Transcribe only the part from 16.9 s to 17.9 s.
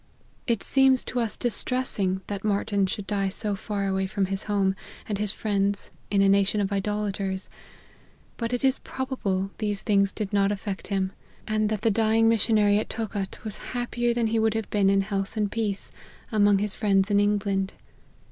in England.